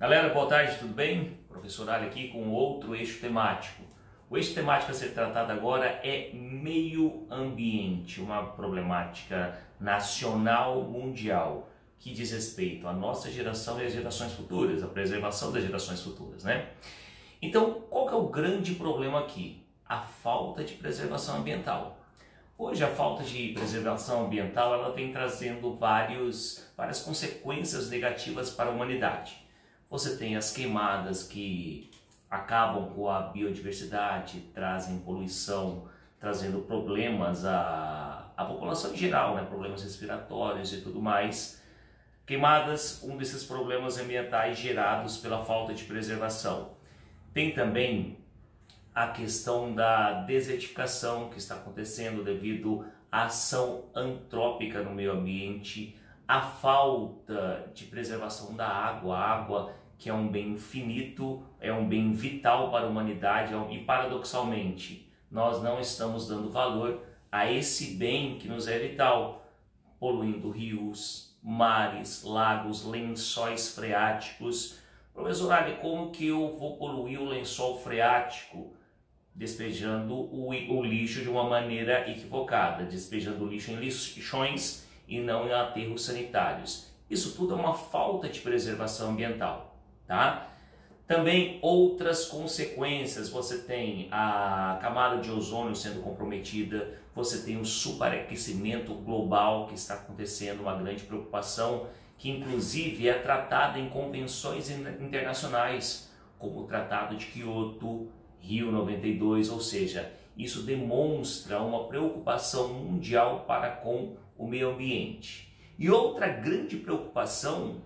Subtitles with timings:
[0.00, 1.36] Galera, boa tarde, tudo bem?
[1.46, 3.82] Professor Ali aqui com outro eixo temático.
[4.30, 11.68] O eixo temático a ser tratado agora é meio ambiente, uma problemática nacional mundial
[11.98, 16.44] que diz respeito à nossa geração e às gerações futuras, a preservação das gerações futuras,
[16.44, 16.70] né?
[17.42, 19.62] Então, qual que é o grande problema aqui?
[19.86, 21.98] A falta de preservação ambiental.
[22.56, 28.72] Hoje a falta de preservação ambiental ela vem trazendo vários, várias consequências negativas para a
[28.72, 29.49] humanidade.
[29.90, 31.90] Você tem as queimadas que
[32.30, 35.88] acabam com a biodiversidade, trazem poluição,
[36.20, 39.44] trazendo problemas à, à população em geral, né?
[39.44, 41.60] problemas respiratórios e tudo mais.
[42.24, 46.76] Queimadas, um desses problemas ambientais gerados pela falta de preservação.
[47.34, 48.16] Tem também
[48.94, 55.96] a questão da desertificação que está acontecendo devido à ação antrópica no meio ambiente,
[56.28, 61.86] a falta de preservação da água, a água que é um bem finito, é um
[61.86, 68.38] bem vital para a humanidade e paradoxalmente nós não estamos dando valor a esse bem
[68.38, 69.46] que nos é vital,
[70.00, 74.78] poluindo rios, mares, lagos, lençóis freáticos.
[75.14, 78.74] Professor Ali, como que eu vou poluir o lençol freático?
[79.32, 85.46] despejando o, o lixo de uma maneira equivocada, despejando o lixo em lixões e não
[85.46, 86.90] em aterros sanitários.
[87.08, 89.69] Isso tudo é uma falta de preservação ambiental,
[90.10, 90.48] tá?
[91.06, 98.92] Também outras consequências, você tem a camada de ozônio sendo comprometida, você tem o superaquecimento
[98.92, 101.86] global que está acontecendo, uma grande preocupação,
[102.18, 108.08] que inclusive é tratada em convenções internacionais, como o Tratado de Kyoto,
[108.40, 115.54] Rio 92, ou seja, isso demonstra uma preocupação mundial para com o meio ambiente.
[115.78, 117.82] E outra grande preocupação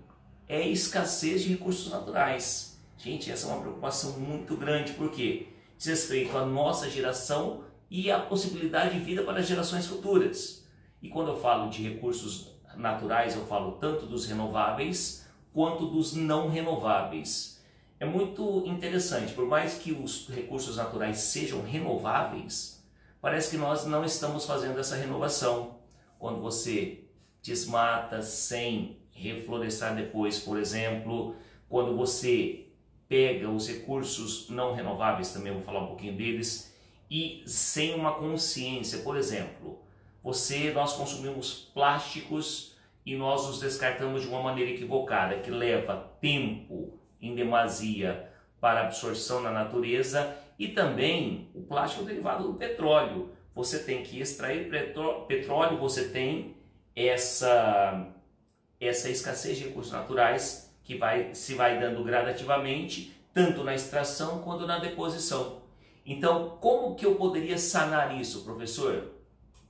[0.49, 2.79] é a escassez de recursos naturais.
[2.99, 8.19] Gente, essa é uma preocupação muito grande, porque diz respeito à nossa geração e à
[8.19, 10.65] possibilidade de vida para as gerações futuras.
[11.03, 16.49] E quando eu falo de recursos naturais, eu falo tanto dos renováveis quanto dos não
[16.49, 17.55] renováveis
[18.01, 22.85] é muito interessante, por mais que os recursos naturais sejam renováveis,
[23.21, 25.79] parece que nós não estamos fazendo essa renovação.
[26.19, 27.04] Quando você
[27.45, 31.37] desmata sem reflorestar depois, por exemplo,
[31.69, 32.69] quando você
[33.07, 36.75] pega os recursos não renováveis, também vou falar um pouquinho deles,
[37.11, 39.79] e sem uma consciência, por exemplo,
[40.23, 46.99] você nós consumimos plásticos e nós os descartamos de uma maneira equivocada, que leva tempo,
[47.21, 53.31] em demasia para absorção na natureza e também o plástico derivado do petróleo.
[53.55, 54.71] Você tem que extrair
[55.29, 56.57] petróleo, você tem
[56.95, 58.11] essa
[58.81, 64.67] essa escassez de recursos naturais que vai se vai dando gradativamente, tanto na extração quanto
[64.67, 65.63] na deposição.
[66.05, 69.13] Então, como que eu poderia sanar isso, professor?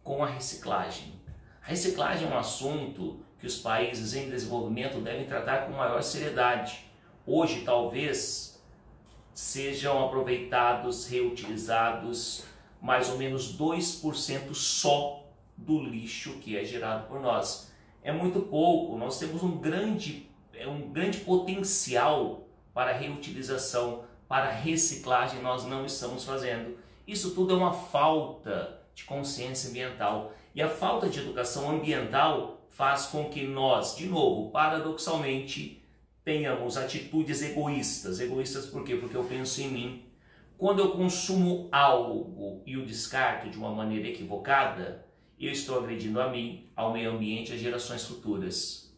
[0.03, 1.15] Com a reciclagem.
[1.63, 6.85] A reciclagem é um assunto que os países em desenvolvimento devem tratar com maior seriedade
[7.27, 8.63] hoje talvez
[9.33, 12.45] sejam aproveitados, reutilizados
[12.81, 15.24] mais ou menos 2% só
[15.65, 17.73] do lixo que é gerado por nós.
[18.03, 25.41] É muito pouco, nós temos um grande, é um grande potencial para reutilização, para reciclagem,
[25.41, 26.77] nós não estamos fazendo.
[27.07, 30.33] Isso tudo é uma falta de consciência ambiental.
[30.55, 35.85] E a falta de educação ambiental faz com que nós, de novo, paradoxalmente,
[36.25, 38.21] tenhamos atitudes egoístas.
[38.21, 38.97] Egoístas por quê?
[38.97, 40.03] Porque eu penso em mim.
[40.57, 45.05] Quando eu consumo algo e o descarto de uma maneira equivocada,
[45.39, 48.95] eu estou agredindo a mim, ao meio ambiente e às gerações futuras.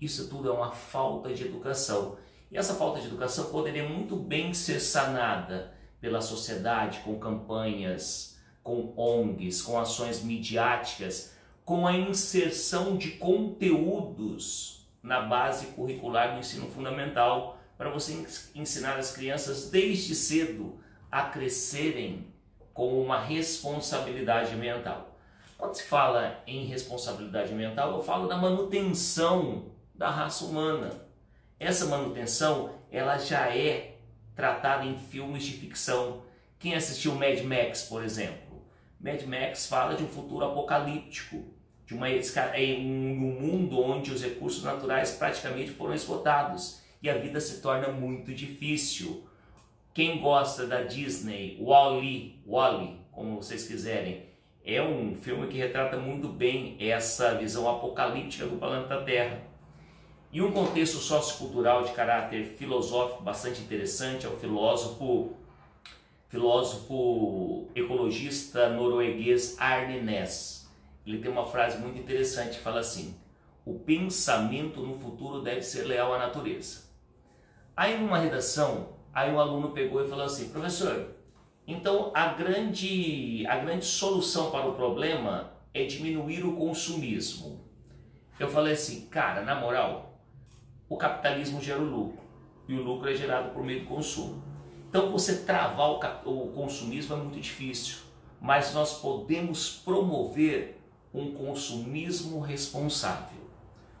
[0.00, 2.16] Isso tudo é uma falta de educação.
[2.50, 8.94] E essa falta de educação poderia muito bem ser sanada pela sociedade com campanhas, com
[8.96, 11.34] ONGs, com ações midiáticas,
[11.64, 19.12] com a inserção de conteúdos na base curricular do ensino fundamental, para você ensinar as
[19.12, 20.80] crianças desde cedo
[21.10, 22.26] a crescerem
[22.72, 25.17] com uma responsabilidade ambiental.
[25.58, 30.90] Quando se fala em responsabilidade ambiental, eu falo da manutenção da raça humana.
[31.58, 33.96] Essa manutenção, ela já é
[34.36, 36.22] tratada em filmes de ficção.
[36.60, 38.62] Quem assistiu Mad Max, por exemplo?
[39.00, 41.44] Mad Max fala de um futuro apocalíptico,
[41.84, 47.40] de uma, em um mundo onde os recursos naturais praticamente foram esgotados e a vida
[47.40, 49.26] se torna muito difícil.
[49.92, 54.27] Quem gosta da Disney, Wall-E, Wall como vocês quiserem,
[54.74, 59.40] é um filme que retrata muito bem essa visão apocalíptica do planeta Terra.
[60.30, 65.34] E um contexto sociocultural de caráter filosófico bastante interessante é o filósofo
[66.28, 70.68] filósofo ecologista norueguês Arne Næss.
[71.06, 73.16] Ele tem uma frase muito interessante fala assim:
[73.64, 76.82] "O pensamento no futuro deve ser leal à natureza".
[77.74, 81.17] Aí numa redação, aí um aluno pegou e falou assim: "Professor,
[81.68, 87.64] então a grande a grande solução para o problema é diminuir o consumismo".
[88.40, 90.20] Eu falei assim: "Cara, na moral,
[90.88, 92.22] o capitalismo gera o lucro
[92.66, 94.42] e o lucro é gerado por meio do consumo.
[94.88, 97.98] Então você travar o, o consumismo é muito difícil,
[98.40, 100.80] mas nós podemos promover
[101.12, 103.38] um consumismo responsável,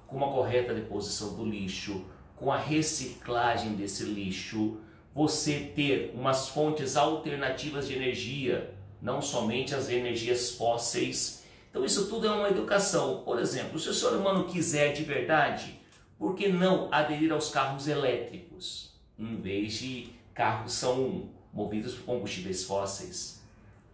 [0.06, 2.04] com uma correta deposição do lixo,
[2.36, 4.78] com a reciclagem desse lixo,
[5.18, 8.72] você ter umas fontes alternativas de energia,
[9.02, 11.42] não somente as energias fósseis.
[11.68, 13.22] Então isso tudo é uma educação.
[13.24, 15.76] Por exemplo, se o ser humano quiser de verdade,
[16.16, 22.62] por que não aderir aos carros elétricos, em vez de carros são movidos por combustíveis
[22.62, 23.42] fósseis.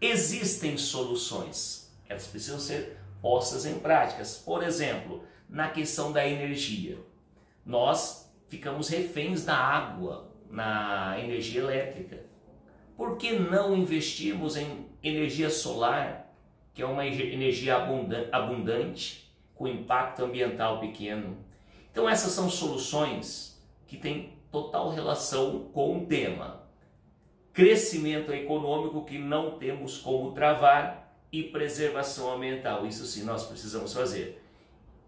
[0.02, 4.36] Existem soluções, elas precisam ser postas em práticas.
[4.36, 6.98] Por exemplo, na questão da energia,
[7.64, 12.20] nós ficamos reféns da água na energia elétrica.
[12.96, 16.32] Por que não investirmos em energia solar,
[16.72, 17.76] que é uma energia
[18.32, 21.36] abundante, com impacto ambiental pequeno?
[21.90, 26.62] Então, essas são soluções que têm total relação com o tema.
[27.52, 32.86] Crescimento econômico que não temos como travar e preservação ambiental.
[32.86, 34.40] Isso sim nós precisamos fazer.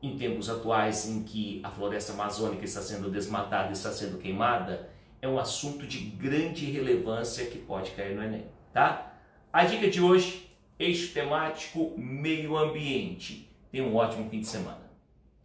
[0.03, 4.96] Em tempos atuais em que a floresta amazônica está sendo desmatada, está sendo queimada,
[5.27, 9.13] é um assunto de grande relevância que pode cair no Enem, tá?
[9.53, 13.51] A dica de hoje, eixo temático meio ambiente.
[13.71, 14.86] Tenha um ótimo fim de semana.